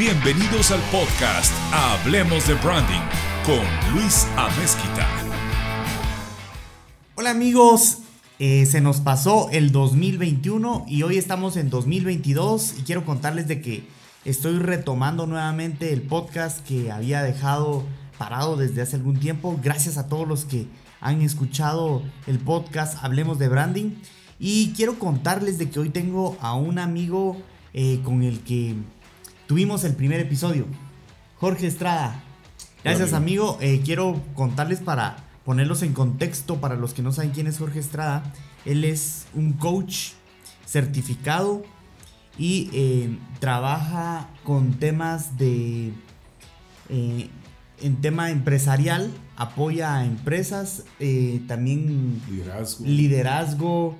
[0.00, 3.02] Bienvenidos al podcast Hablemos de Branding
[3.44, 3.60] con
[3.92, 5.06] Luis Amezquita.
[7.16, 7.98] Hola amigos,
[8.38, 13.60] eh, se nos pasó el 2021 y hoy estamos en 2022 y quiero contarles de
[13.60, 13.86] que
[14.24, 17.84] estoy retomando nuevamente el podcast que había dejado
[18.16, 19.60] parado desde hace algún tiempo.
[19.62, 20.66] Gracias a todos los que
[21.02, 23.90] han escuchado el podcast Hablemos de Branding.
[24.38, 27.36] Y quiero contarles de que hoy tengo a un amigo
[27.74, 28.76] eh, con el que
[29.50, 30.64] tuvimos el primer episodio.
[31.40, 32.22] Jorge Estrada.
[32.84, 33.58] Gracias amigo.
[33.60, 37.80] Eh, quiero contarles para ponerlos en contexto para los que no saben quién es Jorge
[37.80, 38.32] Estrada.
[38.64, 40.10] Él es un coach
[40.66, 41.64] certificado
[42.38, 45.94] y eh, trabaja con temas de...
[46.88, 47.28] Eh,
[47.80, 50.84] en tema empresarial, apoya a empresas,
[51.48, 53.98] también liderazgo, liderazgo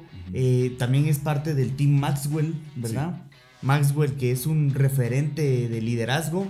[0.78, 3.29] también es parte del Team Maxwell, ¿verdad?
[3.62, 6.46] Maxwell, que es un referente de liderazgo.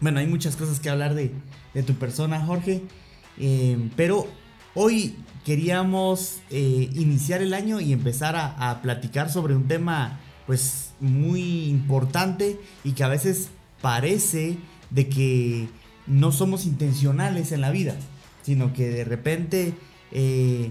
[0.00, 1.30] Bueno, hay muchas cosas que hablar de,
[1.86, 2.82] tu persona, Jorge.
[3.38, 4.26] Eh, pero
[4.74, 11.66] hoy queríamos eh, iniciar el año y empezar a, platicar sobre un tema pues muy
[11.66, 14.58] importante y que a veces parece
[14.90, 15.68] de que
[16.06, 17.94] no somos intencionales en la vida,
[18.42, 19.74] sino que de repente
[20.12, 20.70] eh,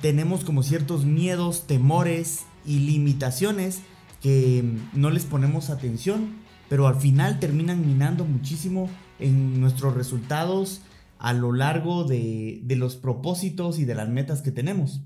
[0.00, 3.80] tenemos como ciertos miedos, temores y limitaciones
[4.20, 6.36] que no les ponemos atención,
[6.68, 10.82] pero al final terminan minando muchísimo en nuestros resultados
[11.18, 15.02] a lo largo de, los propósitos y de las metas que tenemos.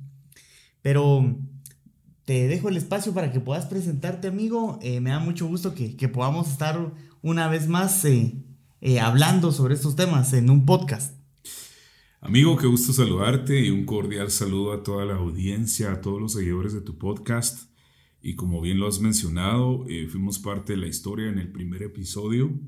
[0.83, 1.37] Pero
[2.25, 4.79] te dejo el espacio para que puedas presentarte, amigo.
[4.83, 8.35] Eh, me da mucho gusto que, podamos estar una vez más eh,
[8.81, 11.17] eh, hablando sobre estos temas en un podcast.
[12.21, 16.33] Amigo, qué gusto saludarte y un cordial saludo a toda la audiencia, a todos los
[16.33, 17.74] seguidores de tu podcast.
[18.27, 21.83] Y como bien lo has mencionado, eh, fuimos parte de la historia en el primer
[21.83, 22.59] episodio.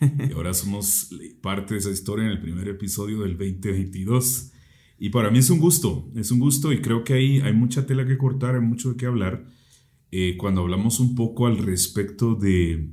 [0.28, 1.10] Y ahora somos
[1.40, 4.50] parte de esa historia en el primer episodio del 2022.
[4.98, 7.86] Y para mí es un gusto, es un gusto y creo que ahí hay mucha
[7.86, 9.46] tela que cortar, hay mucho de qué hablar.
[10.10, 12.88] Eh, cuando hablamos un poco al respecto de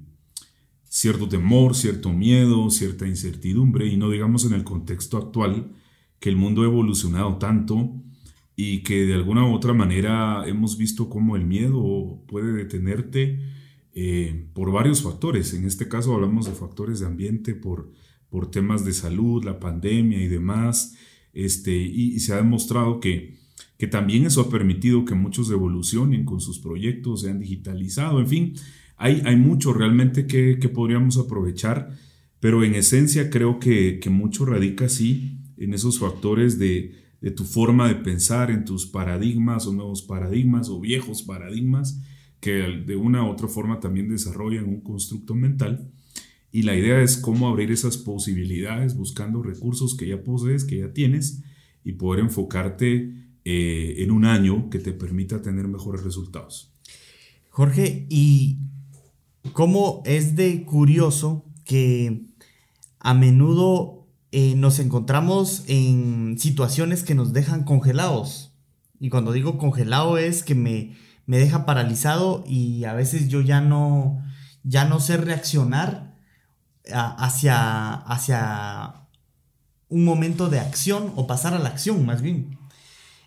[0.83, 5.71] cierto temor, cierto miedo, cierta incertidumbre, y no digamos en el contexto actual,
[6.19, 8.03] que el mundo ha evolucionado tanto
[8.55, 13.39] y que de alguna u otra manera hemos visto cómo el miedo puede detenerte
[13.93, 15.53] eh, por varios factores.
[15.53, 17.91] En este caso hablamos de factores de ambiente, por,
[18.29, 20.95] por temas de salud, la pandemia y demás.
[21.33, 23.37] Este, y, se ha demostrado que,
[23.77, 28.27] que también eso ha permitido que muchos evolucionen con sus proyectos, se han digitalizado, en
[28.27, 28.53] fin,
[28.97, 31.97] hay, hay mucho realmente que, que podríamos aprovechar,
[32.41, 37.45] pero en esencia creo que, que mucho radica así en esos factores de, de tu
[37.45, 42.01] forma de pensar, en tus paradigmas o nuevos paradigmas o viejos paradigmas
[42.41, 45.91] que de una u otra forma también desarrollan un constructo mental.
[46.51, 50.91] Y la idea es cómo abrir esas posibilidades buscando recursos que ya posees, que ya
[50.91, 51.43] tienes,
[51.83, 53.13] y poder enfocarte
[53.45, 56.73] eh, en un año que te permita tener mejores resultados.
[57.49, 58.57] Jorge, ¿y
[59.53, 62.25] cómo es de curioso que
[62.99, 64.00] a menudo
[64.31, 68.53] eh, nos encontramos en situaciones que nos dejan congelados.
[68.99, 73.61] Y cuando digo congelado es que me, me deja paralizado y a veces yo ya
[73.61, 74.23] no,
[74.63, 76.15] ya no sé reaccionar
[76.93, 79.07] hacia, hacia
[79.89, 82.57] un momento de acción o pasar a la acción más bien.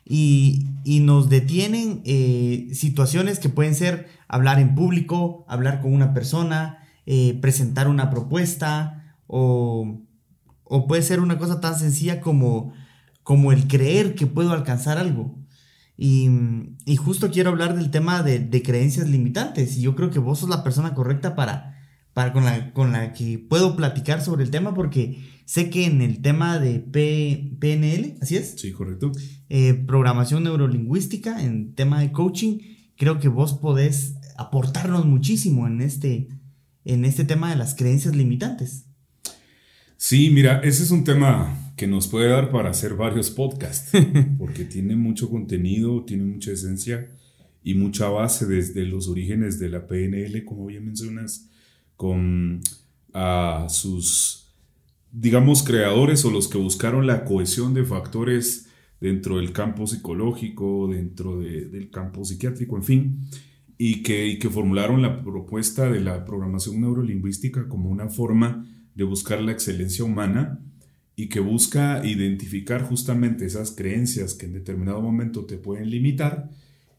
[0.07, 6.79] Y, nos detienen eh, situaciones que pueden ser hablar en público, hablar con una persona,
[7.07, 10.03] eh, presentar una propuesta o
[10.77, 12.73] o puede ser una cosa tan sencilla como,
[13.23, 15.39] como el creer que puedo alcanzar algo.
[15.97, 16.29] Y,
[16.97, 19.77] justo quiero hablar del tema de, creencias limitantes.
[19.77, 21.79] Y yo creo que vos sos la persona correcta para,
[22.13, 26.03] para con, la, con la que puedo platicar sobre el tema porque sé que en
[26.03, 28.57] el tema de PNL, ¿así es?
[28.59, 29.13] Sí, correcto.
[29.49, 32.59] Eh, programación neurolingüística, en tema de coaching,
[32.97, 36.31] creo que vos podés aportarnos muchísimo en este,
[36.85, 38.89] en este tema de las creencias limitantes.
[40.07, 43.91] Sí, mira, ese es un tema que nos puede dar para hacer varios podcasts,
[44.39, 47.09] porque tiene mucho contenido, tiene mucha esencia
[47.63, 51.49] y mucha base desde los orígenes de la PNL, como bien mencionas,
[51.97, 52.61] con
[53.15, 54.53] a sus,
[55.11, 58.69] digamos, creadores o los que buscaron la cohesión de factores
[59.01, 63.21] dentro del campo psicológico, dentro del campo psiquiátrico, en fin,
[63.79, 69.05] y que, y que formularon la propuesta de la programación neurolingüística como una forma de
[69.05, 70.61] buscar la excelencia humana
[71.17, 76.51] y que busca identificar justamente esas creencias que en determinado momento te pueden limitar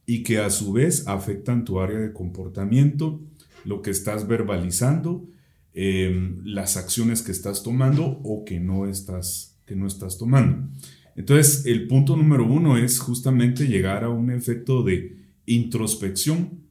[0.05, 3.21] y que a su vez afectan tu área de comportamiento,
[3.65, 5.27] lo que estás verbalizando
[5.73, 10.69] em, las acciones que estás tomando o que no estás, que no estás tomando.
[11.15, 16.61] Entonces, el punto número uno es justamente llegar a un efecto de introspección,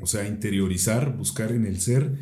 [0.00, 2.18] o sea, interiorizar, buscar en el ser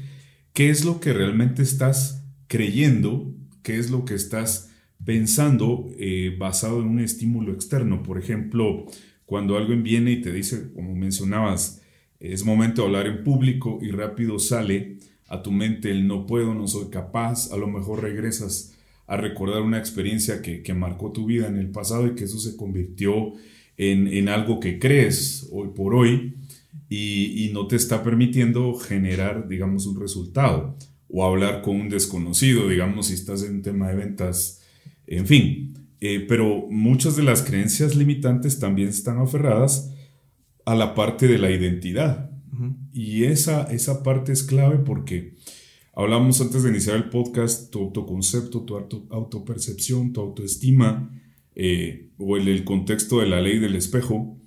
[0.52, 3.32] qué es lo que realmente estás creyendo,
[3.62, 4.70] qué es lo que estás
[5.04, 8.02] pensando eh, basado en un estímulo externo.
[8.02, 8.86] Por ejemplo,
[9.26, 11.82] cuando alguien viene y te dice, como mencionabas,
[12.20, 14.98] es momento de hablar en público y rápido sale
[15.28, 18.74] a tu mente el no puedo, no soy capaz, a lo mejor regresas
[19.06, 22.56] a recordar una experiencia que, marcó tu vida en el pasado y que eso se
[22.56, 23.32] convirtió
[23.76, 26.36] en, algo que crees hoy por hoy
[26.88, 30.76] y, y, no te está permitiendo generar, digamos, un resultado
[31.08, 34.62] o hablar con un desconocido, digamos, si estás en un tema de ventas,
[35.06, 35.74] en fin.
[36.00, 39.90] Eh, pero muchas de las creencias limitantes también están aferradas
[40.66, 42.30] a la parte de la identidad.
[42.92, 45.34] Y esa, esa parte es clave porque
[45.94, 51.10] hablamos antes de iniciar el podcast, tu autoconcepto, tu auto, autopercepción, tu autoestima,
[51.54, 54.38] eh, o el, el, contexto de la ley del espejo,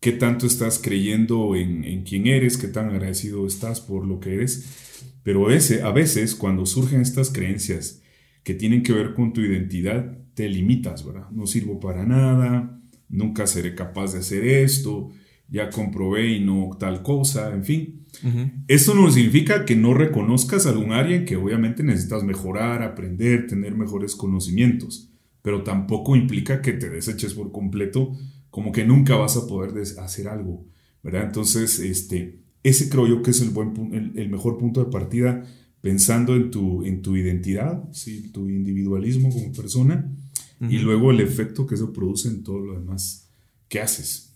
[0.00, 4.34] qué tanto estás creyendo en, en, quién eres, qué tan agradecido estás por lo que
[4.34, 5.10] eres.
[5.22, 8.02] Pero ese, a veces cuando surgen estas creencias
[8.44, 11.28] que tienen que ver con tu identidad, te limitas, ¿verdad?
[11.30, 15.10] No sirvo para nada, nunca seré capaz de hacer esto,
[15.48, 18.06] ya comprobé y no tal cosa, en fin.
[18.68, 23.74] Eso no significa que no reconozcas algún área en que obviamente necesitas mejorar, aprender, tener
[23.74, 25.10] mejores conocimientos,
[25.42, 28.12] pero tampoco implica que te deseches por completo
[28.58, 30.66] como que nunca vas a poder hacer algo,
[31.00, 31.26] ¿verdad?
[31.26, 35.44] Entonces, este, ese creo yo que es el, buen, el, mejor punto de partida
[35.80, 38.32] pensando en tu, en tu identidad, ¿sí?
[38.32, 40.12] tu individualismo como persona
[40.68, 43.28] y luego el efecto que eso produce en todo lo demás
[43.68, 44.34] que haces.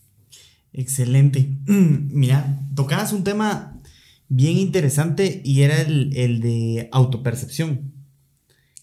[0.72, 1.58] Excelente.
[1.66, 3.82] Mira, tocabas un tema
[4.28, 7.92] bien interesante y era el, de autopercepción.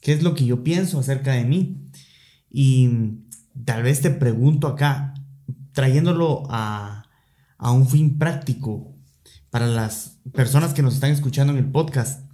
[0.01, 1.77] ¿Qué es lo que yo pienso acerca de mí?
[2.51, 2.89] Y
[3.63, 5.08] tal vez te pregunto acá,
[5.79, 7.05] trayéndolo a,
[7.57, 8.97] a un fin práctico
[9.49, 12.29] para las personas que nos están escuchando en el podcast,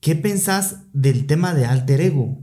[0.00, 2.40] ¿qué pensás del tema de alter ego?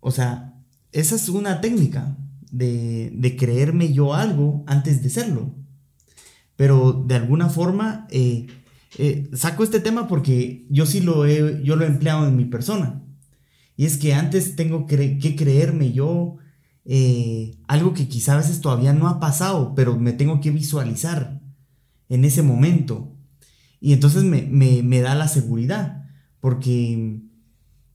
[0.00, 2.16] O sea, esa es una técnica
[2.50, 5.54] de, creerme yo algo antes de serlo.
[6.56, 8.48] Pero de alguna forma eh,
[8.98, 12.46] eh, saco este tema porque yo sí lo he, yo lo he empleado en mi
[12.46, 13.00] persona.
[13.76, 16.38] Y es que antes tengo que creerme yo
[16.84, 21.40] eh, algo que quizá a veces todavía no ha pasado, pero me tengo que visualizar
[22.08, 23.16] en ese momento.
[23.80, 24.42] Y entonces me,
[24.82, 26.04] me da la seguridad,
[26.40, 27.20] porque,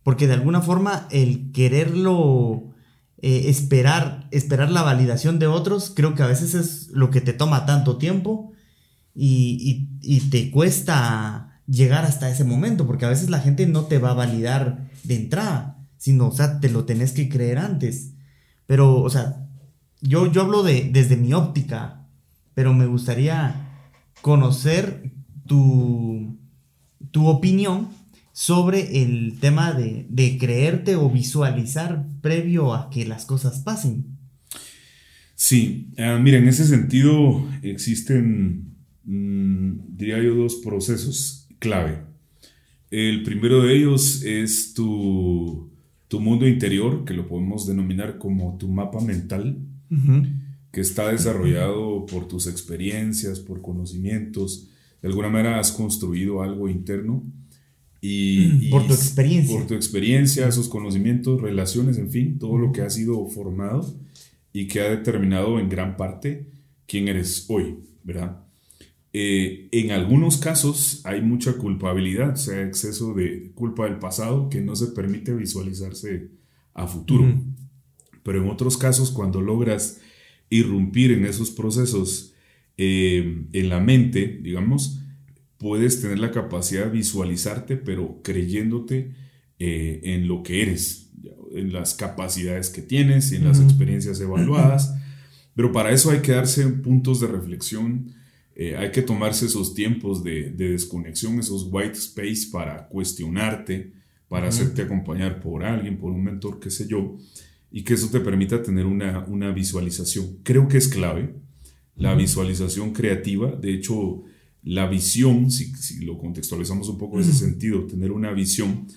[0.04, 2.74] porque de alguna forma el quererlo
[3.19, 7.33] eh, esperar, esperar la validación de otros, creo que a veces es lo que te
[7.33, 8.51] toma tanto tiempo
[9.16, 9.88] y,
[10.30, 14.13] te cuesta llegar hasta ese momento, porque a veces la gente no te va a
[14.13, 18.13] validar de entrada, sino, o sea, te lo tenés que creer antes.
[18.68, 19.48] Pero, o sea,
[20.02, 22.06] yo, yo hablo de, desde mi óptica,
[22.54, 23.90] pero me gustaría
[24.22, 25.12] conocer
[25.48, 26.38] tu,
[27.12, 27.90] tu opinión
[28.38, 34.06] sobre el tema de, creerte o visualizar previo a que las cosas pasen.
[35.33, 42.04] Sí, uh, mira, en ese sentido existen, mm, diría yo, dos procesos clave.
[42.92, 45.71] El primero de ellos es tu,
[46.19, 49.59] mundo interior, que lo podemos denominar como tu mapa mental,
[50.71, 54.69] que está desarrollado por tus experiencias, por conocimientos.
[55.02, 57.23] De alguna manera has construido algo interno
[58.02, 59.56] y, por tu experiencia.
[59.56, 63.97] Por tu experiencia, esos conocimientos, relaciones, en fin, todo lo que ha sido formado
[64.54, 66.49] y que ha determinado en gran parte
[66.85, 68.46] quién eres hoy, ¿verdad?
[69.14, 74.61] Eh, en algunos casos hay mucha culpabilidad, o sea, exceso de culpa del pasado que
[74.61, 76.30] no se permite visualizarse
[76.73, 77.33] a futuro.
[78.23, 80.02] Pero en otros casos, cuando logras
[80.49, 82.33] irrumpir en esos procesos
[82.78, 84.99] eh, en la mente, digamos,
[85.57, 89.14] puedes tener la capacidad de visualizarte, pero creyéndote
[89.59, 91.09] eh, en lo que eres,
[91.54, 94.94] en las capacidades que tienes y en las experiencias evaluadas.
[95.56, 98.14] Pero para eso hay que darse puntos de reflexión,
[98.59, 103.94] eh, hay que tomarse esos tiempos de, desconexión, esos white space para cuestionarte,
[104.28, 107.18] para hacerte acompañar por alguien, por un mentor, qué sé yo,
[107.71, 110.40] y que eso te permita tener una, una visualización.
[110.42, 111.35] Creo que es clave
[111.95, 113.52] la visualización creativa.
[113.52, 114.23] De hecho,
[114.64, 118.87] la visión, si, lo contextualizamos un poco en ese sentido, tener una visión,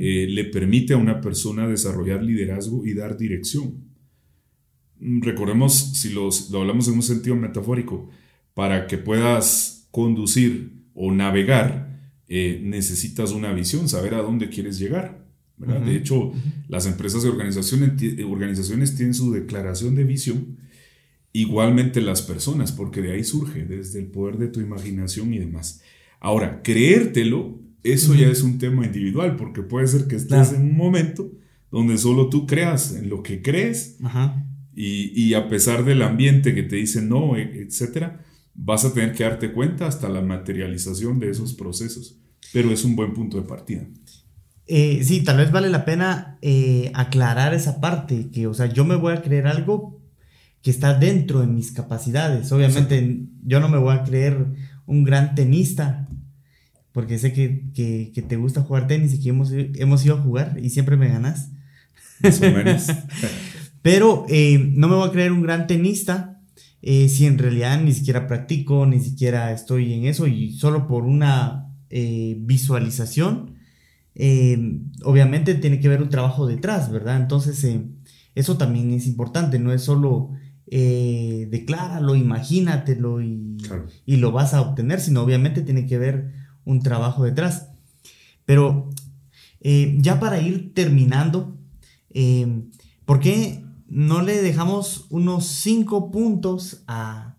[0.00, 3.84] eh, le permite a una persona desarrollar liderazgo y dar dirección.
[4.98, 8.08] Mm, recordemos, si los, lo hablamos en un sentido metafórico,
[8.60, 11.98] para que puedas conducir o navegar,
[12.28, 15.24] eh, necesitas una visión, saber a dónde quieres llegar.
[15.56, 16.34] De hecho,
[16.68, 20.58] las empresas y organizaciones, organizaciones tienen su declaración de visión,
[21.32, 25.80] igualmente las personas, porque de ahí surge, desde el poder de tu imaginación y demás.
[26.20, 30.76] Ahora, creértelo, eso ya es un tema individual, porque puede ser que estés en un
[30.76, 31.32] momento
[31.70, 33.96] donde solo tú creas en lo que crees
[34.74, 39.12] y, y, a pesar del ambiente que te dice no, e, etcétera, vas a tener
[39.14, 42.16] que darte cuenta hasta la materialización de esos procesos.
[42.52, 43.86] Pero es un buen punto de partida.
[44.66, 48.84] Eh, sí, tal vez vale la pena eh, aclarar esa parte, que, o sea, yo
[48.84, 50.00] me voy a creer algo
[50.62, 52.52] que está dentro de mis capacidades.
[52.52, 54.46] Obviamente, yo no me voy a creer
[54.86, 56.08] un gran tenista,
[56.92, 60.56] porque sé que, que, te gusta jugar tenis y que hemos, hemos ido a jugar
[60.62, 61.50] y siempre me ganas.
[62.20, 62.86] Más o menos.
[63.82, 66.39] Pero eh, no me voy a creer un gran tenista
[66.82, 71.66] si en realidad ni siquiera practico, ni siquiera estoy en eso y solo por una
[71.90, 73.60] visualización
[74.14, 77.16] eh, obviamente tiene que haber un trabajo detrás, ¿verdad?
[77.16, 77.86] Entonces, eh,
[78.34, 80.30] eso también es importante, no es solo
[80.66, 83.56] eh, decláralo, imagínatelo y,
[84.06, 86.32] y, lo vas a obtener, sino obviamente tiene que haber
[86.64, 87.68] un trabajo detrás.
[88.44, 88.90] Pero
[89.62, 91.56] ya para ir terminando,
[93.04, 97.36] ¿por qué no le dejamos unos cinco puntos a,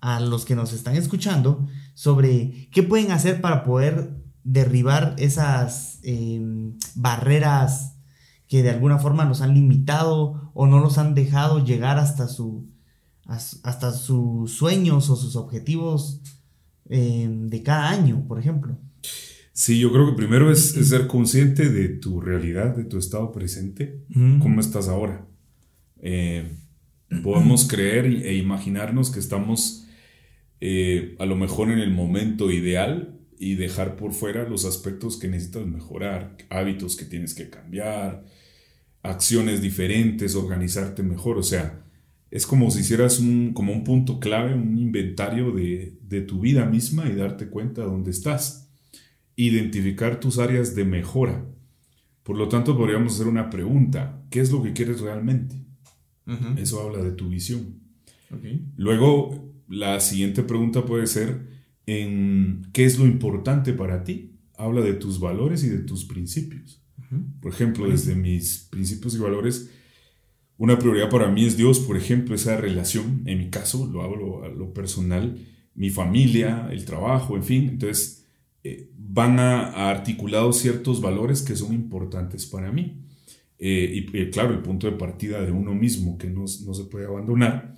[0.00, 6.78] a los que nos están escuchando sobre qué pueden hacer para poder derribar esas em,
[6.94, 7.96] barreras
[8.46, 12.70] que de alguna forma nos han limitado o no nos han dejado llegar hasta, su,
[13.26, 16.22] hasta sus sueños o sus objetivos
[16.88, 18.78] em, de cada año, por ejemplo.
[19.52, 24.06] Sí, yo creo que primero es, ser consciente de tu realidad, de tu estado presente,
[24.40, 25.26] cómo estás ahora.
[26.02, 26.50] Eh,
[27.22, 29.86] podemos creer e imaginarnos que estamos
[30.60, 35.28] eh, a lo mejor en el momento ideal, y dejar por fuera los aspectos que
[35.28, 38.24] necesitas mejorar, hábitos que tienes que cambiar,
[39.02, 41.38] acciones diferentes, organizarte mejor.
[41.38, 41.84] O sea,
[42.30, 46.66] es como si hicieras un, como un punto clave, un inventario de, de tu vida
[46.66, 48.70] misma y darte cuenta de dónde estás.
[49.36, 51.46] Identificar tus áreas de mejora.
[52.24, 54.24] Por lo tanto, podríamos hacer una pregunta.
[54.30, 55.67] ¿Qué es lo que quieres realmente?
[56.56, 57.80] Eso habla de tu visión.
[58.76, 61.48] Luego, la siguiente pregunta puede ser,
[61.86, 64.34] en qué es lo importante para ti.
[64.56, 66.82] Habla de tus valores y de tus principios.
[67.40, 69.70] Por ejemplo, desde mis principios y valores,
[70.58, 74.44] una prioridad para mí es Dios, por ejemplo, esa relación, en mi caso, lo hablo
[74.44, 75.38] a lo personal,
[75.74, 77.68] mi familia, el trabajo, en fin.
[77.68, 78.26] Entonces,
[78.64, 83.04] eh, van a, articulados ciertos valores que son importantes para mí.
[83.58, 86.84] Eh, y eh, claro, el punto de partida de uno mismo que no, no se
[86.84, 87.74] puede abandonar.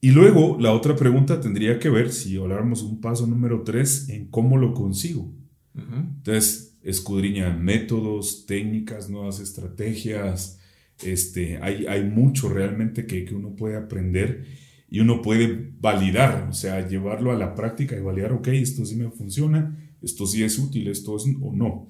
[0.00, 4.26] Y luego la otra pregunta tendría que ver, si habláramos un paso número tres, en
[4.26, 5.32] cómo lo consigo.
[5.74, 10.60] Entonces, escudriña métodos, técnicas, nuevas estrategias.
[11.02, 14.44] Este, hay, hay mucho realmente que, que, uno puede aprender
[14.88, 18.94] y uno puede validar, o sea, llevarlo a la práctica y validar, ok, esto sí
[18.94, 21.88] me funciona, esto sí es útil, esto es o no.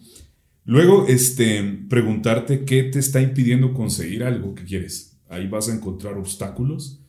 [0.65, 5.19] Luego, este, preguntarte qué te está impidiendo conseguir algo que quieres.
[5.29, 7.05] Ahí vas a encontrar obstáculos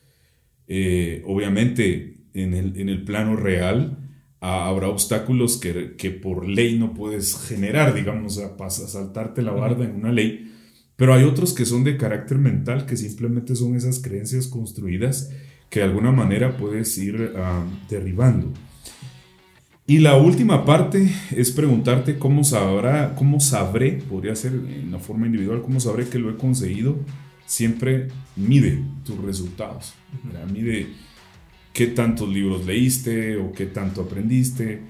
[0.67, 3.99] eh, obviamente en el, en el, plano real
[4.39, 9.85] habrá obstáculos que, que, por ley no puedes generar, digamos, a, a saltarte la barda
[9.85, 10.53] en una ley,
[10.95, 15.31] pero hay otros que son de carácter mental, que simplemente son esas creencias construidas
[15.69, 18.53] que de alguna manera puedes ir ah, derribando.
[19.87, 25.27] Y la última parte es preguntarte cómo sabrá, cómo sabré, podría ser en una forma
[25.27, 26.97] individual, cómo sabré que lo he conseguido.
[27.45, 29.93] Siempre mide tus resultados.
[30.51, 30.87] Mide
[31.71, 34.81] qué tantos libros leíste o qué tanto aprendiste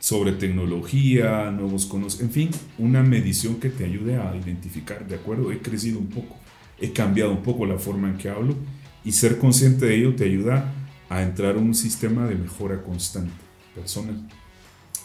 [0.00, 5.50] sobre tecnología, nuevos conocimientos, en fin, una medición que te ayude a identificar, de acuerdo,
[5.50, 6.36] he crecido un poco,
[6.78, 8.54] he cambiado un poco la forma en que hablo
[9.02, 10.72] y ser consciente de ello te ayuda
[11.08, 14.28] a entrar en un sistema de mejora constante personal.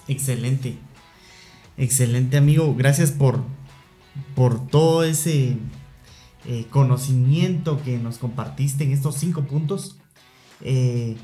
[0.07, 0.77] Excelente,
[1.77, 3.43] excelente amigo, gracias por,
[4.35, 5.57] por todo ese
[6.45, 9.97] eh, conocimiento que nos compartiste en estos cinco puntos,
[10.61, 11.17] eh,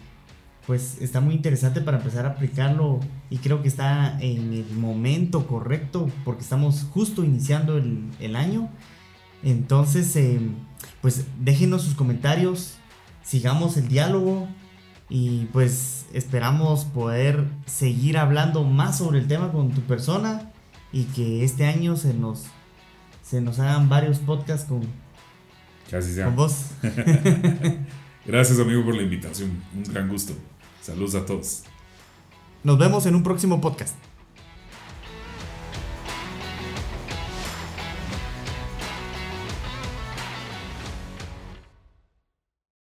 [0.67, 2.99] pues está muy interesante para empezar a aplicarlo
[3.29, 8.69] y creo que está en el momento correcto porque estamos justo iniciando el, año.
[9.41, 10.39] Entonces, eh,
[11.01, 12.75] pues déjenos sus comentarios,
[13.23, 14.47] sigamos el diálogo
[15.09, 20.51] y pues esperamos poder seguir hablando más sobre el tema con tu persona
[20.91, 22.45] y que este año se nos,
[23.21, 24.81] se nos hagan varios podcasts con,
[25.89, 26.25] sea.
[26.25, 26.67] Con vos.
[28.25, 29.61] Gracias, amigo, por la invitación.
[29.75, 30.33] Un gran gusto.
[30.81, 31.63] Saludos a todos.
[32.63, 33.95] Nos vemos en un próximo podcast.